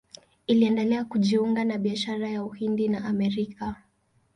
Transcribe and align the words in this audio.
Iliendelea 0.47 1.05
kujiunga 1.05 1.63
na 1.63 1.77
biashara 1.77 2.29
ya 2.29 2.43
Uhindi 2.43 2.87
na 2.89 3.05
Amerika. 3.05 3.75